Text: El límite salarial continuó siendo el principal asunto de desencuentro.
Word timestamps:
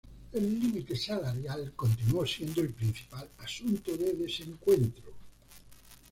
El 0.33 0.59
límite 0.59 0.95
salarial 0.95 1.73
continuó 1.75 2.25
siendo 2.25 2.61
el 2.61 2.73
principal 2.73 3.29
asunto 3.37 3.95
de 3.95 4.13
desencuentro. 4.13 5.13